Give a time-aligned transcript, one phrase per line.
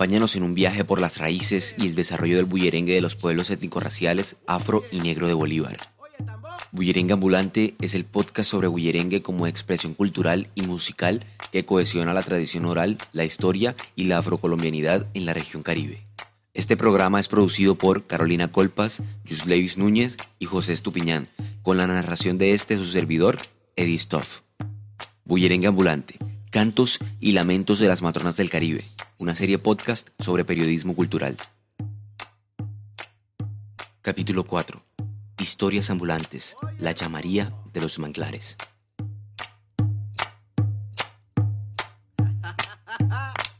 [0.00, 3.50] Acompáñanos en un viaje por las raíces y el desarrollo del bullerengue de los pueblos
[3.50, 5.76] étnico-raciales afro y negro de Bolívar.
[6.72, 12.22] Bullerengue Ambulante es el podcast sobre bullerengue como expresión cultural y musical que cohesiona la
[12.22, 16.02] tradición oral, la historia y la afrocolombianidad en la región caribe.
[16.54, 19.02] Este programa es producido por Carolina Colpas,
[19.44, 21.28] Levis Núñez y José Estupiñán,
[21.60, 23.36] con la narración de este su servidor,
[23.76, 24.40] Eddie Stoff.
[25.26, 26.16] Bullerengue Ambulante,
[26.50, 28.82] Cantos y Lamentos de las Matronas del Caribe,
[29.18, 31.36] una serie podcast sobre periodismo cultural.
[34.02, 34.82] Capítulo 4.
[35.38, 38.56] Historias ambulantes, la llamaría de los manglares.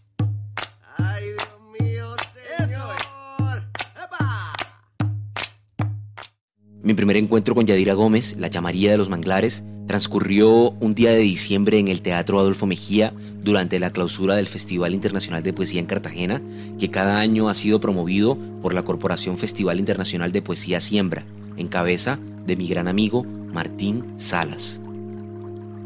[6.83, 11.19] Mi primer encuentro con Yadira Gómez, la llamaría de los manglares, transcurrió un día de
[11.19, 13.13] diciembre en el Teatro Adolfo Mejía
[13.43, 16.41] durante la clausura del Festival Internacional de Poesía en Cartagena,
[16.79, 21.25] que cada año ha sido promovido por la Corporación Festival Internacional de Poesía Siembra,
[21.57, 24.81] en cabeza de mi gran amigo Martín Salas.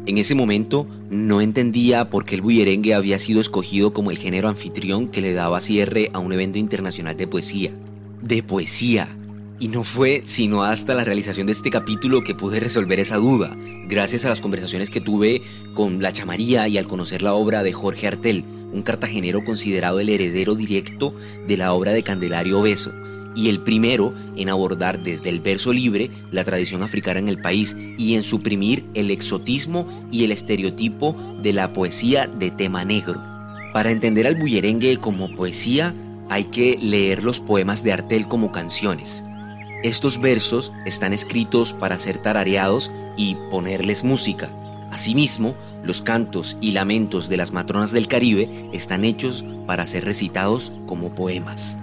[0.05, 4.49] En ese momento no entendía por qué el bullerengue había sido escogido como el género
[4.49, 7.71] anfitrión que le daba cierre a un evento internacional de poesía.
[8.21, 9.07] De poesía,
[9.59, 13.55] y no fue sino hasta la realización de este capítulo que pude resolver esa duda,
[13.87, 15.41] gracias a las conversaciones que tuve
[15.73, 20.09] con la chamaría y al conocer la obra de Jorge Artel, un cartagenero considerado el
[20.09, 21.15] heredero directo
[21.47, 22.91] de la obra de Candelario Beso,
[23.35, 27.75] y el primero en abordar desde el verso libre la tradición africana en el país
[27.97, 33.21] y en suprimir el exotismo y el estereotipo de la poesía de tema negro.
[33.73, 35.93] Para entender al bullerengue como poesía,
[36.29, 39.23] hay que leer los poemas de Artel como canciones.
[39.83, 44.49] Estos versos están escritos para ser tarareados y ponerles música.
[44.91, 50.71] Asimismo, los cantos y lamentos de las matronas del Caribe están hechos para ser recitados
[50.87, 51.77] como poemas.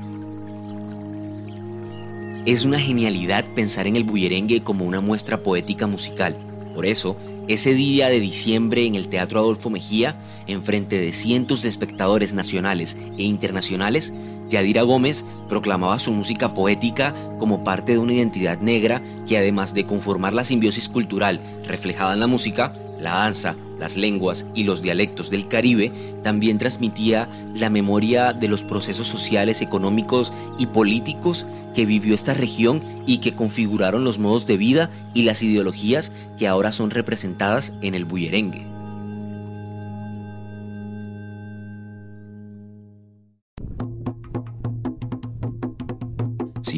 [2.44, 6.34] Es una genialidad pensar en el bullerengue como una muestra poética musical.
[6.74, 10.16] Por eso, ese día de diciembre en el Teatro Adolfo Mejía,
[10.48, 14.12] en frente de cientos de espectadores nacionales e internacionales,
[14.52, 19.86] Yadira Gómez proclamaba su música poética como parte de una identidad negra que además de
[19.86, 25.30] conformar la simbiosis cultural reflejada en la música, la danza, las lenguas y los dialectos
[25.30, 25.90] del Caribe,
[26.22, 32.82] también transmitía la memoria de los procesos sociales, económicos y políticos que vivió esta región
[33.06, 37.94] y que configuraron los modos de vida y las ideologías que ahora son representadas en
[37.94, 38.71] el bullerengue.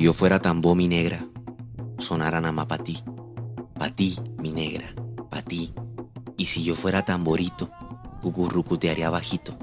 [0.04, 1.26] Yo fuera tambo mi negra,
[1.96, 2.98] sonara nada pa' ti,
[3.72, 4.84] pa' ti, mi negra,
[5.30, 5.72] pa' ti.
[6.36, 7.70] Y si yo fuera tamborito,
[8.20, 9.56] cucurrucutearía bajito,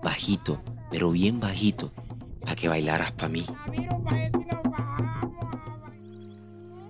[0.00, 0.62] bajito,
[0.92, 1.90] pero bien bajito,
[2.46, 3.44] pa' que bailaras pa' mí.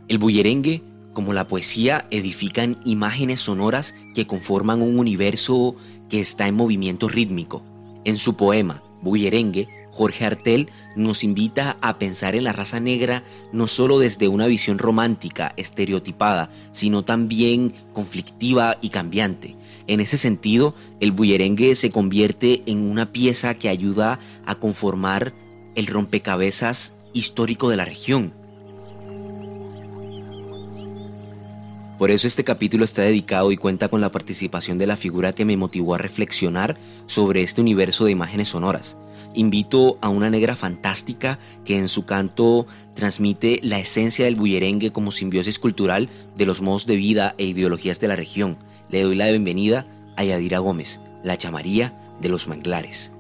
[0.09, 0.83] El bullerengue,
[1.15, 5.75] como la poesía, edifican imágenes sonoras que conforman un universo
[6.11, 7.65] que está en movimiento rítmico.
[8.05, 13.67] En su poema, Bullerengue, Jorge Artel nos invita a pensar en la raza negra no
[13.67, 19.57] solo desde una visión romántica, estereotipada, sino también conflictiva y cambiante.
[19.87, 25.33] En ese sentido, el bullerengue se convierte en una pieza que ayuda a conformar
[25.75, 28.33] el rompecabezas histórico de la región.
[31.99, 35.45] Por eso este capítulo está dedicado y cuenta con la participación de la figura que
[35.45, 38.97] me motivó a reflexionar sobre este universo de imágenes sonoras
[39.35, 45.13] invito a una negra fantástica que en su canto transmite la esencia del bullerengue como
[45.13, 48.57] simbiosis cultural de los modos de vida e ideologías de la región.
[48.89, 49.87] Le doy la bienvenida
[50.17, 53.13] a Yadira Gómez, la chamaría de los manglares.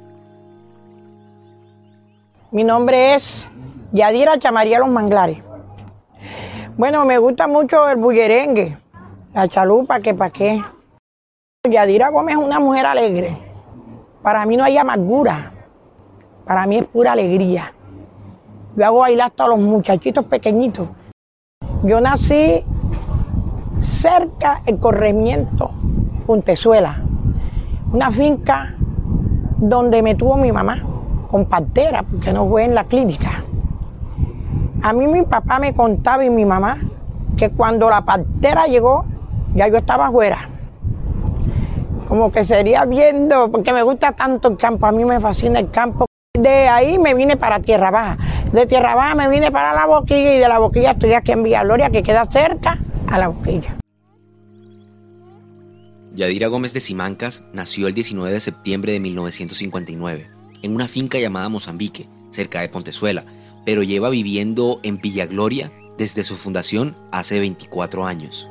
[2.50, 3.46] Mi nombre es
[3.92, 5.38] Yadira Chamaría Los Manglares.
[6.76, 8.76] Bueno, me gusta mucho el bullerengue,
[9.32, 10.62] la chalupa, que pa' qué.
[11.68, 13.38] Yadira Gómez es una mujer alegre.
[14.22, 15.52] Para mí no hay amargura.
[16.44, 17.72] Para mí es pura alegría.
[18.76, 20.88] Yo hago bailar hasta los muchachitos pequeñitos.
[21.82, 22.64] Yo nací
[23.80, 25.70] cerca del corregimiento
[26.26, 27.02] Puntezuela,
[27.92, 28.74] una finca
[29.56, 30.82] donde me tuvo mi mamá
[31.30, 33.44] con partera, porque no fue en la clínica.
[34.82, 36.78] A mí mi papá me contaba y mi mamá
[37.36, 39.04] que cuando la partera llegó,
[39.54, 40.48] ya yo estaba afuera.
[42.08, 45.70] Como que sería viendo, porque me gusta tanto el campo, a mí me fascina el
[45.70, 46.09] campo.
[46.40, 48.16] De ahí me vine para Tierra Baja.
[48.50, 51.42] De Tierra Baja me vine para La Boquilla y de La Boquilla estoy aquí en
[51.42, 52.78] Villaloria, que queda cerca
[53.08, 53.76] a La Boquilla.
[56.14, 60.30] Yadira Gómez de Simancas nació el 19 de septiembre de 1959.
[60.62, 63.24] en una finca llamada Mozambique, cerca de Pontezuela,
[63.66, 68.48] pero lleva viviendo en Villa Gloria desde su fundación hace 24 años.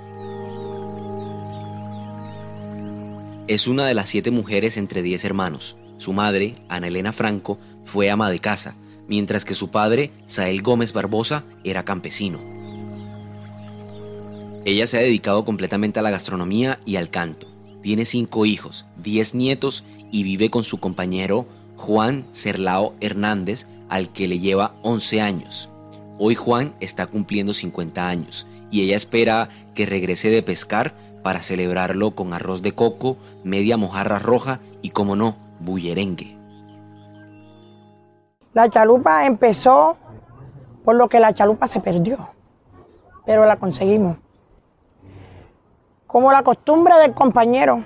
[3.48, 5.76] Es una de las siete mujeres entre diez hermanos.
[6.00, 8.74] Su madre, Ana Elena Franco, fue ama de casa,
[9.10, 12.40] mientras que su padre, Sael Gómez Barbosa, era campesino.
[14.64, 17.48] Ella se ha dedicado completamente a la gastronomía y al canto.
[17.84, 24.30] Tiene cinco hijos, diez nietos y vive con su compañero Juan Serlao Hernández, al que
[24.30, 25.70] le lleva 11 años.
[26.18, 30.94] Hoy Juan está cumpliendo 50 años y ella espera que regrese de pescar
[31.24, 36.38] para celebrarlo con arroz de coco, media mojarra roja y, como no, bullerengue.
[38.54, 39.98] La chalupa empezó
[40.84, 42.30] por lo que la chalupa se perdió,
[43.26, 44.18] pero la conseguimos.
[46.08, 47.86] Como la costumbre del compañero,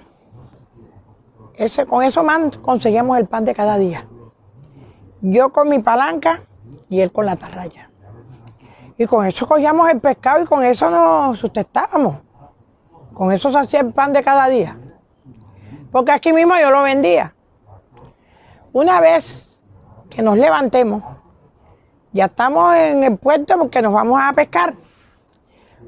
[1.56, 4.08] ese, con eso más conseguimos el pan de cada día.
[5.22, 6.42] Yo con mi palanca
[6.90, 7.90] y él con la tarraya.
[8.98, 12.18] Y con eso cogíamos el pescado y con eso nos sustentábamos.
[13.14, 14.78] Con eso se hacía el pan de cada día.
[15.92, 17.36] Porque aquí mismo yo lo vendía.
[18.74, 19.60] Una vez
[20.10, 21.04] que nos levantemos,
[22.12, 24.74] ya estamos en el puerto porque nos vamos a pescar.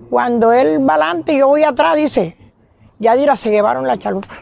[0.07, 2.37] Cuando él va adelante y yo voy atrás, dice,
[2.99, 4.35] ya dirá, se llevaron la chalupa.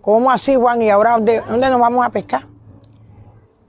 [0.00, 0.80] ¿Cómo así, Juan?
[0.80, 2.46] ¿Y ahora dónde, dónde nos vamos a pescar?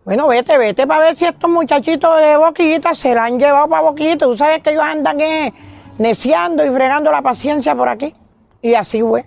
[0.05, 3.81] Bueno, vete, vete para ver si estos muchachitos de boquillita se la han llevado para
[3.81, 4.27] boquillita.
[4.27, 5.53] Tú sabes que ellos andan eh,
[5.97, 8.15] neciando y fregando la paciencia por aquí.
[8.61, 9.25] Y así fue.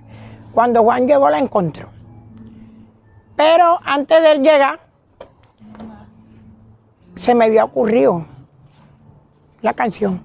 [0.55, 2.00] Cuando Juan llegó la encontró.
[3.43, 4.81] Pero antes de él llegar,
[7.15, 8.27] se me había ocurrido
[9.63, 10.23] la canción.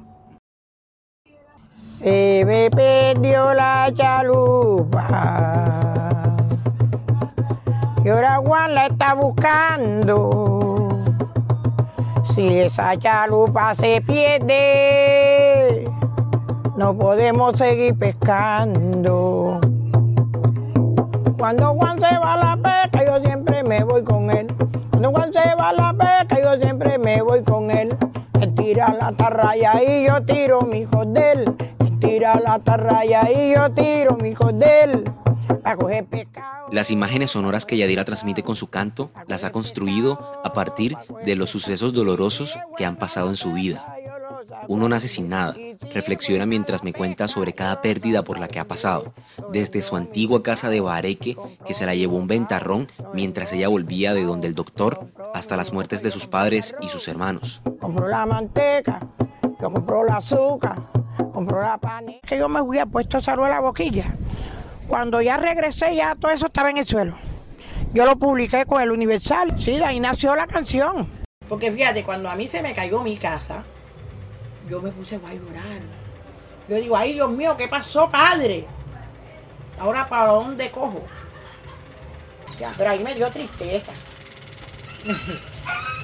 [2.00, 5.08] Se me perdió la chalupa.
[8.04, 10.90] Y ahora Juan la está buscando.
[12.36, 15.90] Si esa chalupa se pierde,
[16.76, 19.62] no podemos seguir pescando.
[21.46, 24.48] Cuando Juan se va a la pesca, yo siempre me voy con él.
[24.90, 27.96] Cuando Juan se va a la pesca, yo siempre me voy con él.
[28.42, 31.56] Él tira la tarraya y yo tiro mi hijo de él.
[31.82, 34.30] Él tira la tarraya y yo tiro mi
[36.02, 36.68] pescado.
[36.72, 41.36] Las imágenes sonoras que Yadira transmite con su canto las ha construido a partir de
[41.36, 43.96] los sucesos dolorosos que han pasado en su vida.
[44.68, 45.56] Uno nace sin nada,
[45.94, 49.14] reflexiona mientras me cuenta sobre cada pérdida por la que ha pasado,
[49.52, 54.14] desde su antigua casa de Bareque, que se la llevó un ventarrón mientras ella volvía
[54.14, 57.62] de donde el doctor, hasta las muertes de sus padres y sus hermanos.
[57.80, 59.08] Compró la manteca,
[59.62, 60.90] yo compró el azúcar,
[61.34, 62.06] compró la pan.
[62.26, 64.16] Que yo me fui a puesto salud a la boquilla.
[64.88, 67.18] Cuando ya regresé, ya todo eso estaba en el suelo.
[67.94, 69.58] Yo lo publiqué con el Universal.
[69.58, 71.08] Sí, de ahí nació la canción.
[71.48, 73.64] Porque fíjate, cuando a mí se me cayó mi casa,
[74.70, 75.82] yo me puse a llorar.
[76.68, 78.66] Yo digo, ay Dios mío, ¿qué pasó, padre?
[79.80, 81.04] Ahora, ¿para dónde cojo?
[82.60, 83.92] Ya, pero ahí me dio tristeza.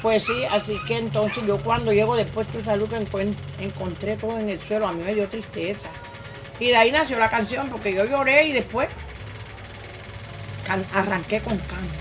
[0.02, 4.50] pues sí, así que entonces yo cuando llego después de salud que encontré todo en
[4.50, 5.90] el suelo, a mí me dio tristeza.
[6.60, 8.90] Y de ahí nació la canción, porque yo lloré y después
[10.94, 11.96] arranqué con canto.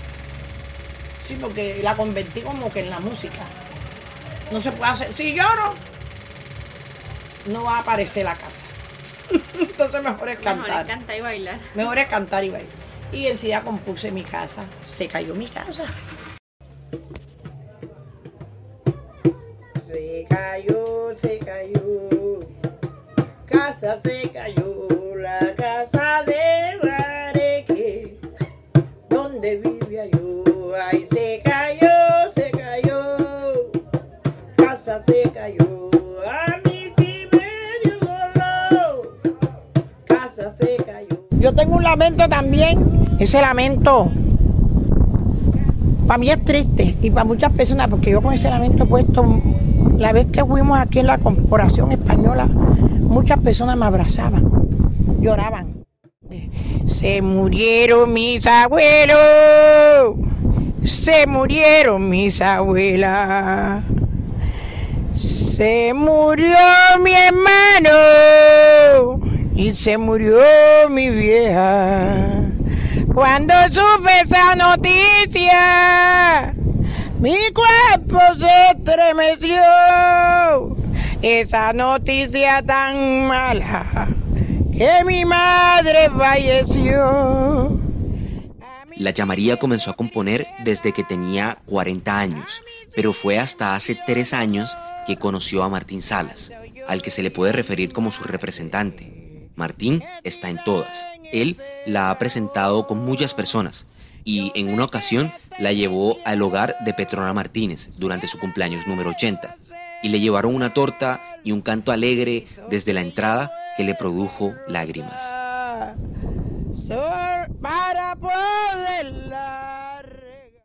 [1.27, 3.43] Sí, porque la convertí como que en la música.
[4.51, 5.13] No se puede hacer.
[5.13, 5.73] Si lloro,
[7.47, 8.65] no va a aparecer la casa.
[9.59, 10.81] Entonces mejor es Mejor cantar.
[10.81, 11.59] es cantar y bailar.
[11.75, 12.71] Mejor es cantar y bailar.
[13.11, 14.63] Y enseguida compuse mi casa.
[14.87, 15.85] Se cayó mi casa.
[19.87, 22.39] Se cayó, se cayó.
[23.45, 24.30] Casa se
[41.61, 43.05] tengo un lamento también.
[43.19, 44.11] Ese lamento
[46.07, 49.23] para mí es triste y para muchas personas, porque yo con ese lamento puesto,
[49.97, 54.51] la vez que fuimos aquí en la Corporación Española, muchas personas me abrazaban,
[55.21, 55.85] lloraban.
[56.87, 60.15] Se murieron mis abuelos,
[60.83, 63.83] se murieron mis abuelas.
[65.13, 66.57] Se murió
[67.03, 67.91] mi hermano
[69.61, 70.41] y se murió
[70.89, 72.49] mi vieja.
[73.13, 76.55] Cuando supe esa noticia,
[77.19, 79.61] mi cuerpo se estremeció.
[81.21, 84.07] Esa noticia tan mala
[84.75, 87.79] que mi madre falleció.
[88.95, 92.63] La Chamaría comenzó a componer desde que tenía 40 años,
[92.95, 94.75] pero fue hasta hace tres años
[95.05, 96.51] que conoció a Martín Salas,
[96.87, 99.20] al que se le puede referir como su representante.
[99.55, 101.05] Martín está en todas.
[101.31, 103.87] Él la ha presentado con muchas personas
[104.23, 109.11] y en una ocasión la llevó al hogar de Petrona Martínez durante su cumpleaños número
[109.11, 109.57] 80
[110.03, 114.53] y le llevaron una torta y un canto alegre desde la entrada que le produjo
[114.67, 115.33] lágrimas.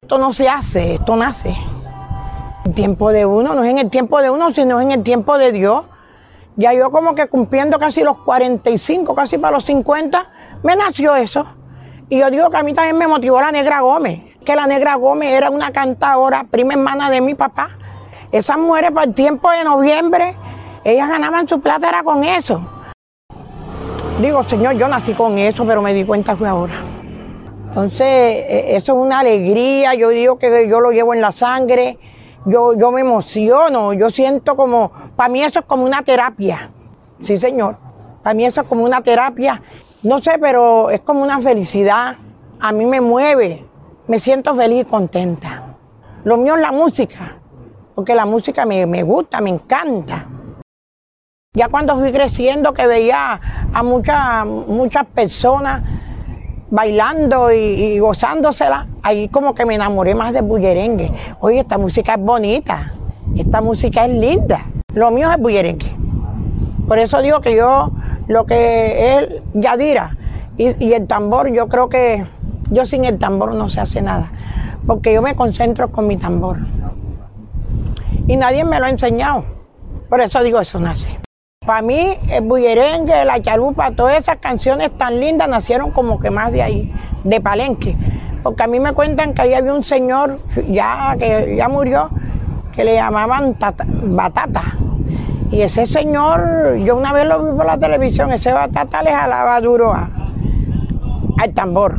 [0.03, 1.57] Esto no se hace, esto nace.
[2.65, 5.39] El tiempo de uno, no es en el tiempo de uno, sino en el tiempo
[5.39, 5.85] de Dios.
[6.57, 10.27] Ya yo como que cumpliendo casi los 45, casi para los 50,
[10.63, 11.47] me nació eso.
[12.09, 14.95] Y yo digo que a mí también me motivó la Negra Gómez, que la Negra
[14.95, 17.77] Gómez era una cantadora, prima hermana de mi papá.
[18.33, 20.35] Esas mujeres para el tiempo de noviembre,
[20.83, 22.61] ellas ganaban su plata era con eso.
[24.21, 26.75] Digo, Señor, yo nací con eso, pero me di cuenta fue ahora.
[27.69, 31.99] Entonces, e, eso es una alegría, yo digo que yo lo llevo en la sangre,
[32.47, 36.71] yo, yo me emociono, yo siento como, para mí eso es como una terapia,
[37.23, 37.77] sí señor,
[38.23, 39.61] para mí eso es como una terapia,
[40.05, 42.17] no sé, pero es como una felicidad,
[42.61, 43.67] a mí me mueve,
[44.07, 45.75] me siento feliz y contenta.
[46.25, 47.39] Lo mío es la música,
[47.95, 50.27] porque la música me, me gusta, me encanta.
[51.53, 53.41] Ya cuando fui creciendo que veía
[53.73, 55.83] a muchas, muchas personas
[56.71, 61.13] bailando y, gozándosela, ahí como que me enamoré más de bullerengue.
[61.41, 62.93] Oye, esta música es bonita,
[63.37, 64.67] esta música es linda.
[64.95, 65.95] Lo mío es bullerengue.
[66.89, 67.91] Por eso digo que yo,
[68.29, 70.11] lo que es Yadira
[70.57, 72.27] y, y el tambor, yo creo que
[72.71, 74.33] yo sin el tambor no se hace nada,
[74.87, 76.59] porque yo me concentro con mi tambor.
[78.27, 79.45] Y nadie me lo ha enseñado.
[80.09, 81.26] Por eso digo, eso nace.
[81.67, 86.53] Para mí, el bullerengue, la chalupa, todas esas canciones tan lindas nacieron como que más
[86.53, 86.95] de ahí,
[87.25, 87.97] de Palenque.
[88.45, 92.11] Porque a mí me cuentan que ahí había un señor, ya que ya murió,
[92.73, 93.57] que le llamaban
[94.05, 94.63] Batata.
[95.51, 99.61] Y ese señor, yo una vez lo vi por la televisión, ese Batata le jalaba
[99.61, 101.99] duro al tambor.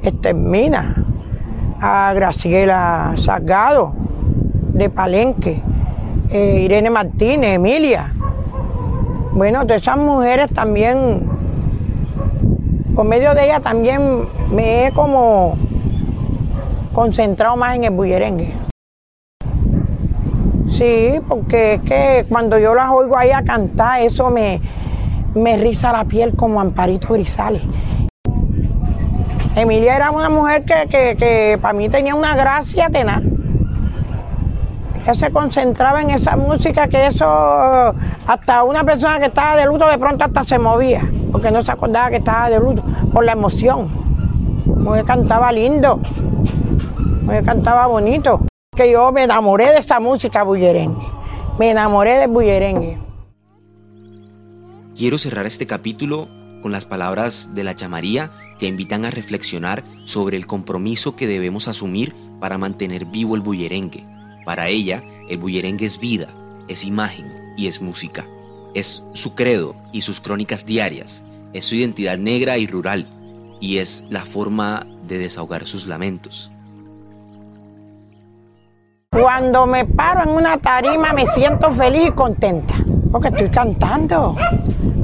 [0.00, 0.96] Este, Mina,
[1.82, 3.92] a Graciela Salgado,
[4.72, 5.62] de Palenque
[6.30, 8.12] eh, Irene Martínez, Emilia.
[9.32, 11.28] Bueno, de esas mujeres también,
[12.94, 15.56] por medio de ellas también me he como
[16.92, 18.54] concentrado más en el bullerengue.
[20.70, 24.60] Sí, porque es que cuando yo las oigo ahí a cantar, eso me,
[25.34, 27.62] me riza la piel como Amparito Grisales.
[29.54, 33.22] Emilia era una mujer que, que, que para mí tenía una gracia tenaz.
[35.06, 39.86] Ella se concentraba en esa música que eso, hasta una persona que estaba de luto
[39.86, 42.82] de pronto hasta se movía, porque no se acordaba que estaba de luto,
[43.12, 43.88] por la emoción.
[44.84, 46.00] Porque cantaba lindo,
[47.24, 48.46] porque cantaba bonito.
[48.74, 51.06] Que yo me enamoré de esa música bullerengue,
[51.56, 52.98] me enamoré del bullerengue.
[54.96, 56.26] Quiero cerrar este capítulo
[56.62, 61.68] con las palabras de la chamaría que invitan a reflexionar sobre el compromiso que debemos
[61.68, 64.15] asumir para mantener vivo el bullerengue
[64.46, 66.28] para ella, el bullerengue es vida,
[66.68, 67.26] es imagen
[67.56, 68.24] y es música.
[68.74, 73.08] Es su credo y sus crónicas diarias, es su identidad negra y rural,
[73.60, 76.52] y es la forma de desahogar sus lamentos.
[79.10, 82.76] Cuando me paro en una tarima me siento feliz y contenta,
[83.10, 84.36] porque estoy cantando,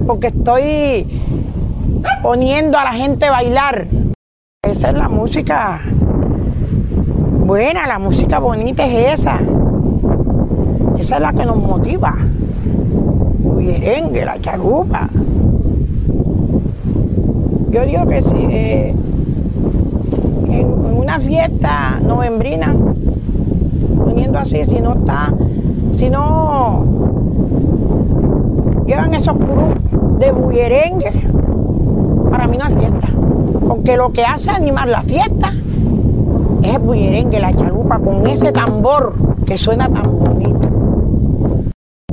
[0.06, 1.20] porque estoy
[2.22, 3.88] poniendo a la gente a bailar.
[4.62, 5.82] Esa es la música
[7.52, 9.38] buena, la música bonita es esa.
[10.98, 12.16] Esa es la que nos motiva.
[13.40, 15.06] Bullerengue, la chalupa.
[17.68, 18.94] Yo digo que si eh,
[20.48, 22.74] en, una fiesta novembrina,
[24.02, 25.34] poniendo así, si no está,
[25.92, 26.86] si no
[28.86, 29.74] llevan esos grupos
[30.20, 31.12] de bullerengue,
[32.30, 33.08] para mí no es fiesta.
[33.68, 35.52] Porque lo que hace animar la fiesta
[36.62, 39.14] es el bullerengue, la chalupa, con ese tambor
[39.46, 40.68] que suena tan bonito.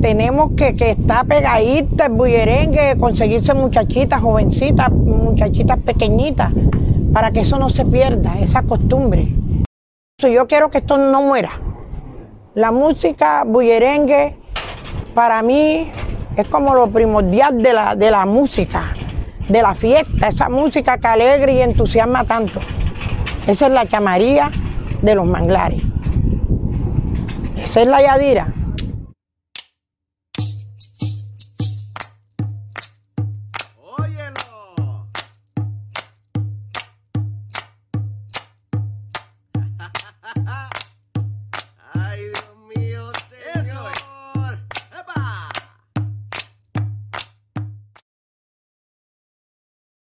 [0.00, 6.52] Tenemos que, que estar pegadito el bullerengue, conseguirse muchachitas, jovencitas, muchachitas pequeñitas,
[7.12, 9.34] para que eso no se pierda, esa costumbre.
[10.18, 11.60] Yo quiero que esto no muera.
[12.54, 14.36] La música bullerengue,
[15.14, 15.90] para mí,
[16.36, 18.94] es como lo primordial de la, de la música,
[19.48, 22.60] de la fiesta, esa música que alegra y entusiasma tanto.
[23.46, 24.50] Esa es la chamaría
[25.02, 25.82] de los manglares.
[27.56, 28.52] Esa es la Yadira.